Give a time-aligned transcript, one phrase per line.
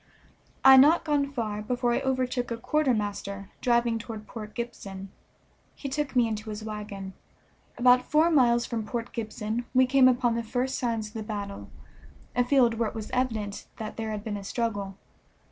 [0.65, 5.11] I had not gone far before I overtook a quartermaster driving toward Port Gibson;
[5.75, 7.13] he took me into his wagon.
[7.77, 11.69] About four miles from Port Gibson we came upon the first signs of the battle,
[12.35, 14.97] a field where it was evident that there had been a struggle.